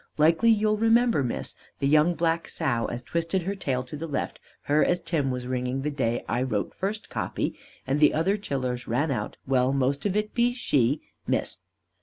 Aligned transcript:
Likely 0.17 0.49
you'll 0.49 0.77
remember, 0.77 1.23
Miss, 1.23 1.53
the 1.77 1.85
young 1.87 2.15
black 2.15 2.49
sow 2.49 2.87
as 2.87 3.03
twisted 3.03 3.43
her 3.43 3.53
tail 3.53 3.83
to 3.83 3.95
the 3.95 4.07
left, 4.07 4.39
her 4.63 4.83
as 4.83 4.99
Tim 4.99 5.29
was 5.29 5.45
ringing 5.45 5.83
the 5.83 5.91
day 5.91 6.21
as 6.21 6.25
I 6.27 6.41
wrote 6.41 6.73
first 6.73 7.07
copy, 7.07 7.55
and 7.85 7.99
the 7.99 8.11
other 8.15 8.35
chillers 8.35 8.87
ran 8.87 9.11
out, 9.11 9.37
well 9.45 9.71
most 9.71 10.07
of 10.07 10.15
it 10.15 10.33
be 10.33 10.53
she, 10.53 11.01
Miss. 11.27 11.59